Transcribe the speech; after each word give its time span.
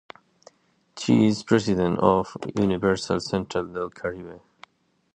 She 0.97 1.27
is 1.27 1.43
president 1.43 1.99
of 1.99 2.33
Universidad 2.57 3.21
Central 3.21 3.67
del 3.67 3.91
Caribe. 3.91 4.41